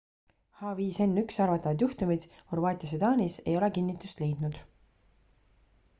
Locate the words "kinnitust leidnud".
3.79-4.61